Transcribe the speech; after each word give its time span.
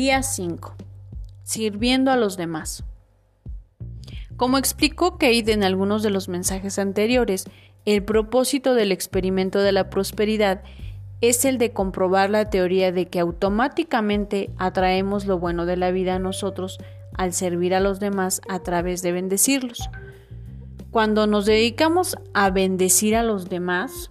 Día 0.00 0.22
5. 0.22 0.76
Sirviendo 1.42 2.10
a 2.10 2.16
los 2.16 2.38
demás. 2.38 2.84
Como 4.38 4.56
explicó 4.56 5.18
Kate 5.18 5.52
en 5.52 5.62
algunos 5.62 6.02
de 6.02 6.08
los 6.08 6.30
mensajes 6.30 6.78
anteriores, 6.78 7.44
el 7.84 8.02
propósito 8.02 8.72
del 8.72 8.92
experimento 8.92 9.58
de 9.58 9.72
la 9.72 9.90
prosperidad 9.90 10.62
es 11.20 11.44
el 11.44 11.58
de 11.58 11.74
comprobar 11.74 12.30
la 12.30 12.48
teoría 12.48 12.92
de 12.92 13.08
que 13.08 13.20
automáticamente 13.20 14.48
atraemos 14.56 15.26
lo 15.26 15.38
bueno 15.38 15.66
de 15.66 15.76
la 15.76 15.90
vida 15.90 16.14
a 16.14 16.18
nosotros 16.18 16.78
al 17.12 17.34
servir 17.34 17.74
a 17.74 17.80
los 17.80 18.00
demás 18.00 18.40
a 18.48 18.60
través 18.60 19.02
de 19.02 19.12
bendecirlos. 19.12 19.90
Cuando 20.90 21.26
nos 21.26 21.44
dedicamos 21.44 22.16
a 22.32 22.48
bendecir 22.48 23.16
a 23.16 23.22
los 23.22 23.50
demás, 23.50 24.08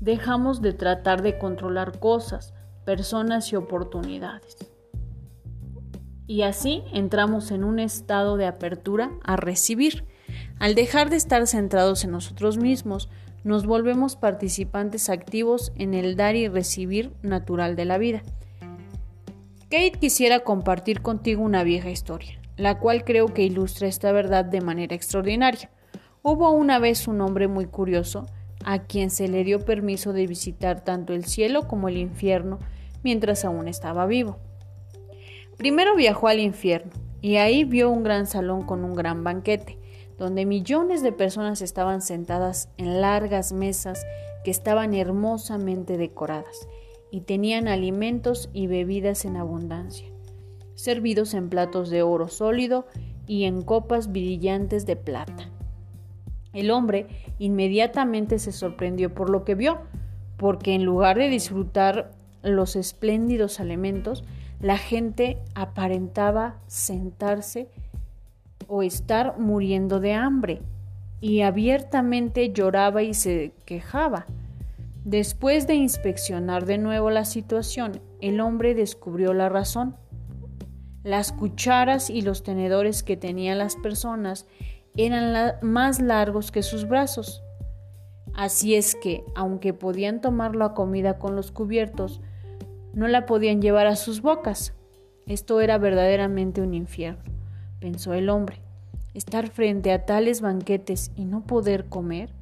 dejamos 0.00 0.62
de 0.62 0.72
tratar 0.72 1.20
de 1.20 1.36
controlar 1.36 2.00
cosas, 2.00 2.54
personas 2.88 3.52
y 3.52 3.56
oportunidades. 3.56 4.56
Y 6.26 6.40
así 6.40 6.82
entramos 6.94 7.50
en 7.50 7.62
un 7.62 7.80
estado 7.80 8.38
de 8.38 8.46
apertura 8.46 9.10
a 9.22 9.36
recibir. 9.36 10.06
Al 10.58 10.74
dejar 10.74 11.10
de 11.10 11.16
estar 11.16 11.46
centrados 11.46 12.04
en 12.04 12.12
nosotros 12.12 12.56
mismos, 12.56 13.10
nos 13.44 13.66
volvemos 13.66 14.16
participantes 14.16 15.10
activos 15.10 15.70
en 15.76 15.92
el 15.92 16.16
dar 16.16 16.34
y 16.34 16.48
recibir 16.48 17.12
natural 17.20 17.76
de 17.76 17.84
la 17.84 17.98
vida. 17.98 18.22
Kate 19.64 19.98
quisiera 20.00 20.40
compartir 20.40 21.02
contigo 21.02 21.42
una 21.42 21.64
vieja 21.64 21.90
historia, 21.90 22.40
la 22.56 22.78
cual 22.78 23.04
creo 23.04 23.26
que 23.34 23.42
ilustra 23.42 23.86
esta 23.86 24.12
verdad 24.12 24.46
de 24.46 24.62
manera 24.62 24.96
extraordinaria. 24.96 25.70
Hubo 26.22 26.52
una 26.52 26.78
vez 26.78 27.06
un 27.06 27.20
hombre 27.20 27.48
muy 27.48 27.66
curioso 27.66 28.24
a 28.64 28.78
quien 28.84 29.10
se 29.10 29.28
le 29.28 29.44
dio 29.44 29.66
permiso 29.66 30.14
de 30.14 30.26
visitar 30.26 30.84
tanto 30.84 31.12
el 31.12 31.26
cielo 31.26 31.68
como 31.68 31.88
el 31.88 31.98
infierno 31.98 32.58
mientras 33.02 33.44
aún 33.44 33.68
estaba 33.68 34.06
vivo. 34.06 34.38
Primero 35.56 35.96
viajó 35.96 36.28
al 36.28 36.40
infierno 36.40 36.92
y 37.20 37.36
ahí 37.36 37.64
vio 37.64 37.90
un 37.90 38.02
gran 38.02 38.26
salón 38.26 38.64
con 38.64 38.84
un 38.84 38.94
gran 38.94 39.24
banquete, 39.24 39.78
donde 40.16 40.46
millones 40.46 41.02
de 41.02 41.12
personas 41.12 41.62
estaban 41.62 42.02
sentadas 42.02 42.68
en 42.76 43.00
largas 43.00 43.52
mesas 43.52 44.04
que 44.44 44.50
estaban 44.50 44.94
hermosamente 44.94 45.96
decoradas 45.96 46.68
y 47.10 47.22
tenían 47.22 47.68
alimentos 47.68 48.50
y 48.52 48.66
bebidas 48.66 49.24
en 49.24 49.36
abundancia, 49.36 50.06
servidos 50.74 51.34
en 51.34 51.48
platos 51.48 51.90
de 51.90 52.02
oro 52.02 52.28
sólido 52.28 52.86
y 53.26 53.44
en 53.44 53.62
copas 53.62 54.12
brillantes 54.12 54.86
de 54.86 54.96
plata. 54.96 55.50
El 56.52 56.70
hombre 56.70 57.06
inmediatamente 57.38 58.38
se 58.38 58.52
sorprendió 58.52 59.14
por 59.14 59.30
lo 59.30 59.44
que 59.44 59.54
vio, 59.54 59.78
porque 60.36 60.74
en 60.74 60.84
lugar 60.84 61.18
de 61.18 61.28
disfrutar 61.28 62.12
los 62.56 62.76
espléndidos 62.76 63.60
alimentos, 63.60 64.24
la 64.60 64.78
gente 64.78 65.38
aparentaba 65.54 66.56
sentarse 66.66 67.68
o 68.66 68.82
estar 68.82 69.38
muriendo 69.38 70.00
de 70.00 70.14
hambre 70.14 70.60
y 71.20 71.40
abiertamente 71.42 72.52
lloraba 72.52 73.02
y 73.02 73.14
se 73.14 73.52
quejaba. 73.64 74.26
Después 75.04 75.66
de 75.66 75.74
inspeccionar 75.74 76.66
de 76.66 76.78
nuevo 76.78 77.10
la 77.10 77.24
situación, 77.24 78.00
el 78.20 78.40
hombre 78.40 78.74
descubrió 78.74 79.32
la 79.32 79.48
razón. 79.48 79.96
Las 81.02 81.32
cucharas 81.32 82.10
y 82.10 82.22
los 82.22 82.42
tenedores 82.42 83.02
que 83.02 83.16
tenían 83.16 83.58
las 83.58 83.76
personas 83.76 84.46
eran 84.96 85.54
más 85.62 86.00
largos 86.00 86.50
que 86.50 86.62
sus 86.62 86.86
brazos. 86.86 87.42
Así 88.34 88.74
es 88.74 88.94
que, 88.94 89.24
aunque 89.34 89.72
podían 89.72 90.20
tomar 90.20 90.54
la 90.54 90.74
comida 90.74 91.18
con 91.18 91.34
los 91.34 91.50
cubiertos, 91.52 92.20
no 92.98 93.06
la 93.06 93.26
podían 93.26 93.62
llevar 93.62 93.86
a 93.86 93.94
sus 93.94 94.22
bocas. 94.22 94.74
Esto 95.26 95.60
era 95.60 95.78
verdaderamente 95.78 96.60
un 96.60 96.74
infierno, 96.74 97.22
pensó 97.78 98.12
el 98.12 98.28
hombre. 98.28 98.60
Estar 99.14 99.48
frente 99.50 99.92
a 99.92 100.04
tales 100.04 100.40
banquetes 100.40 101.12
y 101.14 101.24
no 101.24 101.44
poder 101.44 101.88
comer. 101.88 102.34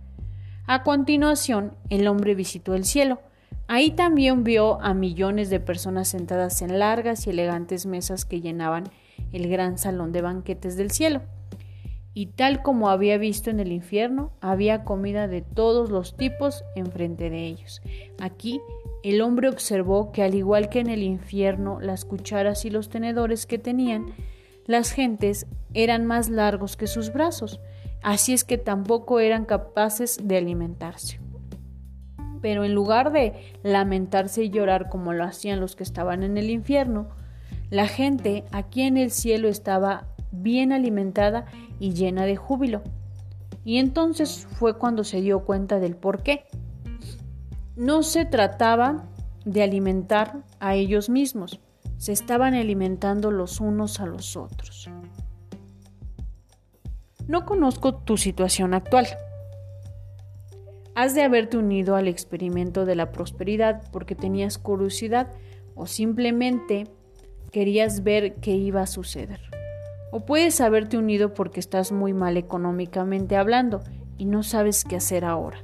A 0.66 0.82
continuación, 0.82 1.76
el 1.90 2.08
hombre 2.08 2.34
visitó 2.34 2.74
el 2.74 2.86
cielo. 2.86 3.20
Ahí 3.68 3.90
también 3.90 4.44
vio 4.44 4.80
a 4.80 4.94
millones 4.94 5.50
de 5.50 5.60
personas 5.60 6.08
sentadas 6.08 6.62
en 6.62 6.78
largas 6.78 7.26
y 7.26 7.30
elegantes 7.30 7.84
mesas 7.84 8.24
que 8.24 8.40
llenaban 8.40 8.84
el 9.32 9.50
gran 9.50 9.76
salón 9.76 10.10
de 10.10 10.22
banquetes 10.22 10.78
del 10.78 10.90
cielo. 10.90 11.20
Y 12.18 12.28
tal 12.28 12.62
como 12.62 12.88
había 12.88 13.18
visto 13.18 13.50
en 13.50 13.60
el 13.60 13.70
infierno, 13.70 14.32
había 14.40 14.84
comida 14.84 15.28
de 15.28 15.42
todos 15.42 15.90
los 15.90 16.16
tipos 16.16 16.64
enfrente 16.74 17.28
de 17.28 17.44
ellos. 17.44 17.82
Aquí 18.18 18.62
el 19.02 19.20
hombre 19.20 19.50
observó 19.50 20.12
que 20.12 20.22
al 20.22 20.34
igual 20.34 20.70
que 20.70 20.80
en 20.80 20.88
el 20.88 21.02
infierno, 21.02 21.78
las 21.78 22.06
cucharas 22.06 22.64
y 22.64 22.70
los 22.70 22.88
tenedores 22.88 23.44
que 23.44 23.58
tenían, 23.58 24.14
las 24.64 24.92
gentes 24.92 25.46
eran 25.74 26.06
más 26.06 26.30
largos 26.30 26.78
que 26.78 26.86
sus 26.86 27.12
brazos, 27.12 27.60
así 28.02 28.32
es 28.32 28.44
que 28.44 28.56
tampoco 28.56 29.20
eran 29.20 29.44
capaces 29.44 30.18
de 30.22 30.38
alimentarse. 30.38 31.20
Pero 32.40 32.64
en 32.64 32.72
lugar 32.72 33.12
de 33.12 33.34
lamentarse 33.62 34.42
y 34.42 34.48
llorar 34.48 34.88
como 34.88 35.12
lo 35.12 35.22
hacían 35.22 35.60
los 35.60 35.76
que 35.76 35.82
estaban 35.82 36.22
en 36.22 36.38
el 36.38 36.48
infierno, 36.48 37.10
la 37.68 37.86
gente 37.86 38.44
aquí 38.52 38.84
en 38.84 38.96
el 38.96 39.10
cielo 39.10 39.48
estaba 39.48 40.15
bien 40.32 40.72
alimentada 40.72 41.46
y 41.78 41.92
llena 41.92 42.24
de 42.24 42.36
júbilo. 42.36 42.82
Y 43.64 43.78
entonces 43.78 44.46
fue 44.58 44.78
cuando 44.78 45.04
se 45.04 45.20
dio 45.20 45.44
cuenta 45.44 45.80
del 45.80 45.96
por 45.96 46.22
qué. 46.22 46.44
No 47.74 48.02
se 48.02 48.24
trataba 48.24 49.08
de 49.44 49.62
alimentar 49.62 50.44
a 50.60 50.74
ellos 50.74 51.08
mismos, 51.08 51.60
se 51.98 52.12
estaban 52.12 52.54
alimentando 52.54 53.30
los 53.30 53.60
unos 53.60 54.00
a 54.00 54.06
los 54.06 54.36
otros. 54.36 54.88
No 57.26 57.44
conozco 57.44 57.94
tu 57.94 58.16
situación 58.16 58.74
actual. 58.74 59.06
Has 60.94 61.14
de 61.14 61.22
haberte 61.22 61.58
unido 61.58 61.96
al 61.96 62.08
experimento 62.08 62.84
de 62.84 62.94
la 62.94 63.12
prosperidad 63.12 63.82
porque 63.92 64.14
tenías 64.14 64.58
curiosidad 64.58 65.32
o 65.74 65.86
simplemente 65.86 66.86
querías 67.50 68.02
ver 68.02 68.36
qué 68.36 68.52
iba 68.52 68.82
a 68.82 68.86
suceder. 68.86 69.55
O 70.16 70.20
puedes 70.20 70.62
haberte 70.62 70.96
unido 70.96 71.34
porque 71.34 71.60
estás 71.60 71.92
muy 71.92 72.14
mal 72.14 72.38
económicamente 72.38 73.36
hablando 73.36 73.82
y 74.16 74.24
no 74.24 74.42
sabes 74.42 74.82
qué 74.82 74.96
hacer 74.96 75.26
ahora. 75.26 75.58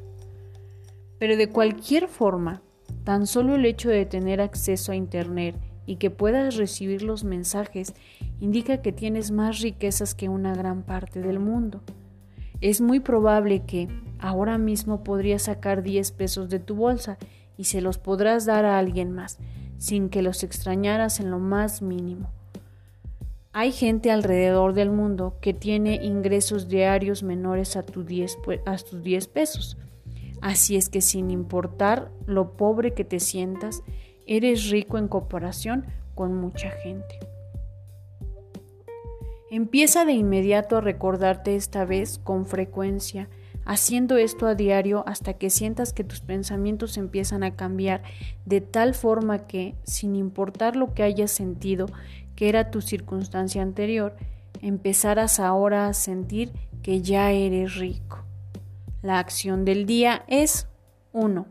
Pero 1.18 1.38
de 1.38 1.48
cualquier 1.48 2.06
forma, 2.06 2.60
tan 3.02 3.26
solo 3.26 3.54
el 3.54 3.64
hecho 3.64 3.88
de 3.88 4.04
tener 4.04 4.42
acceso 4.42 4.92
a 4.92 4.94
Internet 4.94 5.56
y 5.86 5.96
que 5.96 6.10
puedas 6.10 6.56
recibir 6.56 7.02
los 7.02 7.24
mensajes 7.24 7.94
indica 8.40 8.82
que 8.82 8.92
tienes 8.92 9.30
más 9.30 9.60
riquezas 9.60 10.14
que 10.14 10.28
una 10.28 10.54
gran 10.54 10.82
parte 10.82 11.22
del 11.22 11.38
mundo. 11.38 11.80
Es 12.60 12.82
muy 12.82 13.00
probable 13.00 13.64
que 13.64 13.88
ahora 14.18 14.58
mismo 14.58 15.02
podrías 15.02 15.44
sacar 15.44 15.82
10 15.82 16.12
pesos 16.12 16.50
de 16.50 16.58
tu 16.58 16.74
bolsa 16.74 17.16
y 17.56 17.64
se 17.64 17.80
los 17.80 17.96
podrás 17.96 18.44
dar 18.44 18.66
a 18.66 18.78
alguien 18.78 19.12
más, 19.12 19.38
sin 19.78 20.10
que 20.10 20.20
los 20.20 20.42
extrañaras 20.42 21.20
en 21.20 21.30
lo 21.30 21.38
más 21.38 21.80
mínimo. 21.80 22.28
Hay 23.52 23.72
gente 23.72 24.10
alrededor 24.10 24.72
del 24.72 24.90
mundo 24.90 25.36
que 25.40 25.52
tiene 25.52 25.96
ingresos 25.96 26.68
diarios 26.68 27.22
menores 27.22 27.76
a, 27.76 27.82
tus 27.82 28.06
10, 28.06 28.38
a 28.64 28.76
tus 28.76 29.02
10 29.02 29.26
pesos 29.28 29.76
Así 30.42 30.74
es 30.74 30.88
que 30.88 31.00
sin 31.00 31.30
importar 31.30 32.10
lo 32.26 32.56
pobre 32.56 32.94
que 32.94 33.04
te 33.04 33.20
sientas, 33.20 33.84
eres 34.26 34.70
rico 34.70 34.98
en 34.98 35.06
comparación 35.06 35.86
con 36.16 36.34
mucha 36.34 36.68
gente. 36.70 37.20
Empieza 39.52 40.04
de 40.04 40.14
inmediato 40.14 40.76
a 40.78 40.80
recordarte 40.80 41.54
esta 41.54 41.84
vez 41.84 42.18
con 42.18 42.44
frecuencia, 42.44 43.28
haciendo 43.64 44.16
esto 44.16 44.46
a 44.46 44.54
diario 44.54 45.04
hasta 45.06 45.34
que 45.34 45.50
sientas 45.50 45.92
que 45.92 46.04
tus 46.04 46.20
pensamientos 46.20 46.96
empiezan 46.96 47.42
a 47.42 47.54
cambiar 47.54 48.02
de 48.44 48.60
tal 48.60 48.94
forma 48.94 49.46
que, 49.46 49.74
sin 49.84 50.16
importar 50.16 50.76
lo 50.76 50.94
que 50.94 51.02
hayas 51.02 51.30
sentido 51.30 51.86
que 52.36 52.48
era 52.48 52.70
tu 52.70 52.80
circunstancia 52.80 53.62
anterior, 53.62 54.16
empezarás 54.60 55.40
ahora 55.40 55.86
a 55.86 55.94
sentir 55.94 56.52
que 56.82 57.02
ya 57.02 57.30
eres 57.30 57.76
rico. 57.76 58.24
La 59.02 59.18
acción 59.18 59.64
del 59.64 59.86
día 59.86 60.24
es 60.28 60.68
1. 61.12 61.46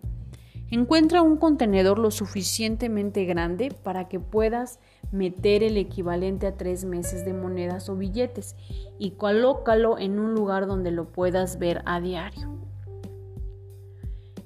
Encuentra 0.72 1.22
un 1.22 1.36
contenedor 1.36 2.00
lo 2.00 2.12
suficientemente 2.12 3.26
grande 3.26 3.76
para 3.84 4.08
que 4.08 4.22
puedas 4.22 4.80
meter 5.12 5.64
el 5.64 5.76
equivalente 5.76 6.48
a 6.48 6.56
tres 6.56 6.86
meses 6.86 7.26
de 7.26 7.34
monedas 7.34 7.90
o 7.90 7.98
billetes 7.98 8.56
y 8.98 9.12
colócalo 9.12 10.00
en 10.00 10.18
un 10.18 10.34
lugar 10.34 10.68
donde 10.68 10.92
lo 10.92 11.10
puedas 11.10 11.60
ver 11.60 11.82
a 11.86 12.00
diario. 12.00 12.48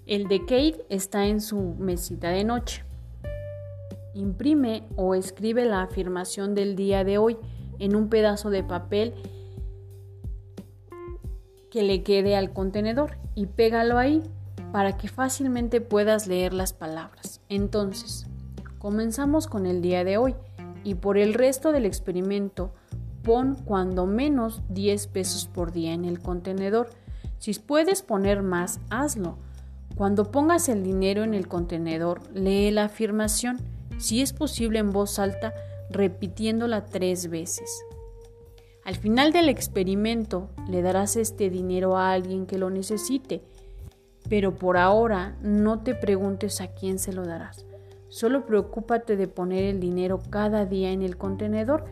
El 0.07 0.27
de 0.27 0.39
Kate 0.39 0.83
está 0.89 1.27
en 1.27 1.41
su 1.41 1.75
mesita 1.77 2.29
de 2.29 2.43
noche. 2.43 2.83
Imprime 4.15 4.87
o 4.95 5.13
escribe 5.13 5.63
la 5.65 5.83
afirmación 5.83 6.55
del 6.55 6.75
día 6.75 7.03
de 7.03 7.19
hoy 7.19 7.37
en 7.77 7.95
un 7.95 8.09
pedazo 8.09 8.49
de 8.49 8.63
papel 8.63 9.13
que 11.69 11.83
le 11.83 12.01
quede 12.01 12.35
al 12.35 12.51
contenedor 12.51 13.19
y 13.35 13.45
pégalo 13.45 13.99
ahí 13.99 14.23
para 14.75 14.97
que 14.97 15.07
fácilmente 15.07 15.79
puedas 15.79 16.27
leer 16.27 16.53
las 16.53 16.73
palabras. 16.73 17.39
Entonces, 17.47 18.27
Comenzamos 18.85 19.47
con 19.47 19.65
el 19.65 19.81
día 19.81 20.03
de 20.03 20.19
hoy 20.19 20.35
y 20.83 20.93
por 20.93 21.17
el 21.17 21.33
resto 21.33 21.71
del 21.71 21.87
experimento 21.87 22.71
pon 23.23 23.55
cuando 23.55 24.05
menos 24.05 24.61
10 24.69 25.07
pesos 25.07 25.47
por 25.47 25.71
día 25.71 25.91
en 25.91 26.05
el 26.05 26.19
contenedor. 26.19 26.91
Si 27.39 27.51
puedes 27.55 28.03
poner 28.03 28.43
más, 28.43 28.79
hazlo. 28.91 29.39
Cuando 29.95 30.29
pongas 30.29 30.69
el 30.69 30.83
dinero 30.83 31.23
en 31.23 31.33
el 31.33 31.47
contenedor, 31.47 32.21
lee 32.31 32.69
la 32.69 32.83
afirmación, 32.83 33.57
si 33.97 34.21
es 34.21 34.33
posible 34.33 34.77
en 34.77 34.91
voz 34.91 35.17
alta, 35.17 35.55
repitiéndola 35.89 36.85
tres 36.85 37.31
veces. 37.31 37.83
Al 38.83 38.97
final 38.97 39.31
del 39.31 39.49
experimento 39.49 40.51
le 40.69 40.83
darás 40.83 41.15
este 41.15 41.49
dinero 41.49 41.97
a 41.97 42.11
alguien 42.11 42.45
que 42.45 42.59
lo 42.59 42.69
necesite, 42.69 43.41
pero 44.29 44.55
por 44.55 44.77
ahora 44.77 45.35
no 45.41 45.79
te 45.79 45.95
preguntes 45.95 46.61
a 46.61 46.67
quién 46.67 46.99
se 46.99 47.13
lo 47.13 47.25
darás. 47.25 47.65
Solo 48.09 48.45
preocúpate 48.45 49.17
de 49.17 49.27
poner 49.27 49.63
el 49.65 49.79
dinero 49.79 50.21
cada 50.29 50.65
día 50.65 50.91
en 50.91 51.01
el 51.01 51.17
contenedor 51.17 51.85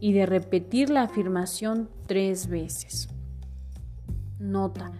y 0.00 0.12
de 0.12 0.26
repetir 0.26 0.90
la 0.90 1.02
afirmación 1.02 1.88
tres 2.06 2.48
veces. 2.48 3.08
Nota. 4.38 4.92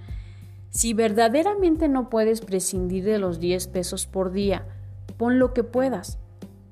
Si 0.71 0.93
verdaderamente 0.93 1.89
no 1.89 2.11
puedes 2.11 2.41
prescindir 2.41 3.05
de 3.05 3.19
los 3.19 3.39
10 3.41 3.69
pesos 3.69 4.07
por 4.07 4.33
día, 4.33 4.67
pon 5.17 5.39
lo 5.39 5.55
que 5.55 5.65
puedas, 5.65 6.19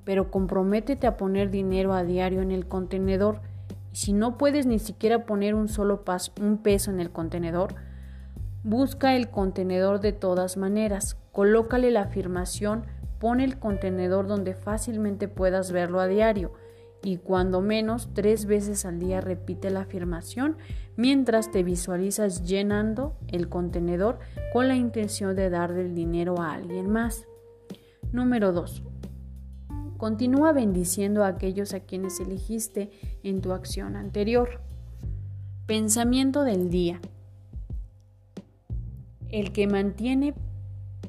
pero 0.05 0.31
comprométete 0.31 1.07
a 1.07 1.17
poner 1.17 1.51
dinero 1.51 1.95
a 1.95 2.05
diario 2.05 2.43
en 2.43 2.51
el 2.51 2.67
contenedor 2.67 3.41
y 3.93 3.97
si 3.97 4.13
no 4.13 4.37
puedes 4.37 4.67
ni 4.67 4.79
siquiera 4.79 5.25
poner 5.25 5.55
un 5.55 5.69
solo 5.69 6.03
un 6.41 6.59
peso 6.59 6.91
en 6.91 7.01
el 7.01 7.11
contenedor, 7.11 7.77
busca 8.65 9.15
el 9.15 9.29
contenedor 9.31 10.01
de 10.01 10.13
todas 10.13 10.57
maneras, 10.57 11.17
colócale 11.33 11.91
la 11.91 12.03
afirmación, 12.03 12.87
pon 13.21 13.41
el 13.41 13.59
contenedor 13.59 14.27
donde 14.27 14.55
fácilmente 14.55 15.29
puedas 15.29 15.71
verlo 15.71 16.01
a 16.01 16.09
diario 16.09 16.53
y 17.03 17.19
cuando 17.19 17.61
menos 17.61 18.09
tres 18.15 18.47
veces 18.47 18.87
al 18.87 18.99
día 18.99 19.21
repite 19.21 19.69
la 19.71 19.83
afirmación 19.83 20.57
mientras 20.97 21.51
te 21.51 21.63
visualizas 21.63 22.45
llenando 22.45 23.19
el 23.29 23.51
contenedor 23.51 24.19
con 24.55 24.69
la 24.69 24.77
intención 24.77 25.37
de 25.37 25.51
dar 25.51 25.75
del 25.75 25.95
dinero 25.95 26.41
a 26.41 26.55
alguien 26.55 26.91
más. 26.91 27.27
Número 28.13 28.53
2. 28.53 28.83
Continúa 29.99 30.53
bendiciendo 30.53 31.25
a 31.25 31.29
aquellos 31.29 31.75
a 31.75 31.81
quienes 31.81 32.19
elegiste 32.21 32.91
en 33.23 33.43
tu 33.43 33.53
acción 33.53 33.97
anterior. 33.97 34.61
Pensamiento 35.67 36.45
del 36.45 36.71
día. 36.71 37.01
El 39.35 39.51
que 39.51 39.67
mantiene, 39.67 40.33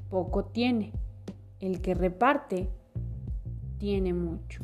poco 0.10 0.46
tiene. 0.46 0.94
El 1.60 1.80
que 1.80 1.94
reparte, 1.94 2.72
tiene 3.78 4.16
mucho. 4.16 4.64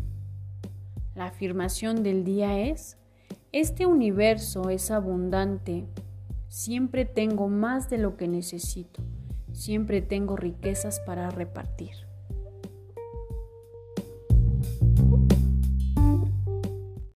La 1.13 1.25
afirmación 1.25 2.01
del 2.01 2.23
día 2.23 2.57
es, 2.57 2.97
este 3.51 3.85
universo 3.85 4.71
es 4.71 4.89
abundante, 4.89 5.85
siempre 6.47 7.05
tengo 7.05 7.49
más 7.49 7.87
de 7.87 7.99
lo 7.99 8.17
que 8.17 8.27
necesito, 8.27 9.03
siempre 9.51 10.01
tengo 10.01 10.35
riquezas 10.35 10.99
para 10.99 11.29
repartir. 11.29 12.10